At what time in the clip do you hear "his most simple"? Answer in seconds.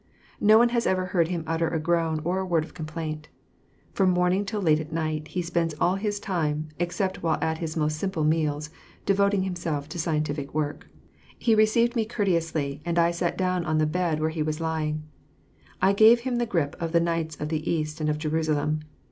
7.59-8.23